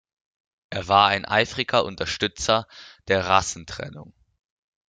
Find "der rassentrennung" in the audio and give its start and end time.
3.07-4.15